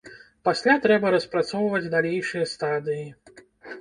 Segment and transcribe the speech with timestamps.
[0.47, 3.05] Пасля трэба распрацоўваць далейшыя стадыі.